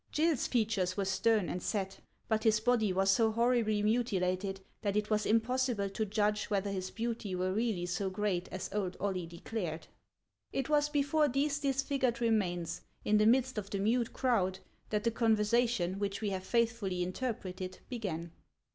Gill's 0.11 0.47
fea 0.47 0.65
tures 0.65 0.97
were 0.97 1.05
stern 1.05 1.47
and 1.47 1.61
set; 1.61 1.99
but 2.27 2.43
his 2.43 2.59
body 2.59 2.91
was 2.91 3.11
so 3.11 3.31
horribly 3.31 3.83
mutilated 3.83 4.59
that 4.81 4.95
it 4.97 5.11
was 5.11 5.27
impossible 5.27 5.91
to 5.91 6.05
judge 6.07 6.45
whether 6.45 6.71
his 6.71 6.89
beauty 6.89 7.35
were 7.35 7.53
really 7.53 7.85
so 7.85 8.09
great 8.09 8.47
as 8.47 8.67
old 8.73 8.97
Oily 8.99 9.27
declared. 9.27 9.85
It 10.51 10.69
was 10.69 10.89
before 10.89 11.27
these 11.27 11.59
disfigured 11.59 12.19
remains, 12.19 12.81
in 13.05 13.17
the 13.19 13.27
midst 13.27 13.59
of 13.59 13.69
the 13.69 13.77
mute 13.77 14.11
crowd, 14.11 14.57
that 14.89 15.03
the 15.03 15.11
conversation 15.11 15.99
which 15.99 16.19
we 16.19 16.31
have 16.31 16.45
faithfully 16.45 17.03
interpreted, 17.03 17.77
began. 17.87 18.31